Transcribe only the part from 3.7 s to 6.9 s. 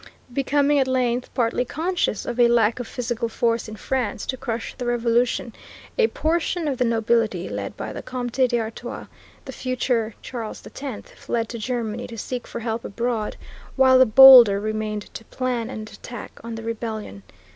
France to crush the revolution, a portion of the